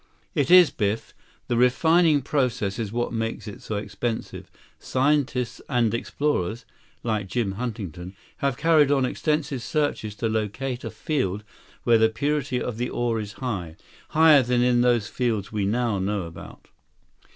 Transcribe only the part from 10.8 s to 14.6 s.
a field where the purity of the ore is high—higher